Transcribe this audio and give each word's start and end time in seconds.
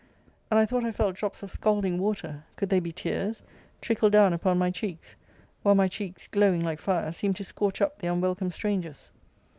And 0.49 0.59
I 0.59 0.65
thought 0.65 0.83
I 0.83 0.91
felt 0.91 1.15
drops 1.15 1.43
of 1.43 1.51
scalding 1.51 1.99
water 1.99 2.43
[could 2.55 2.69
they 2.69 2.79
be 2.79 2.91
tears?] 2.91 3.43
trickle 3.81 4.09
down 4.09 4.33
upon 4.33 4.57
my 4.57 4.71
cheeks; 4.71 5.15
while 5.61 5.75
my 5.75 5.87
cheeks, 5.87 6.27
glowing 6.31 6.61
like 6.61 6.79
fire, 6.79 7.11
seemed 7.11 7.35
to 7.35 7.43
scorch 7.43 7.81
up 7.81 7.99
the 7.99 8.07
unwelcome 8.07 8.49
strangers. 8.49 9.11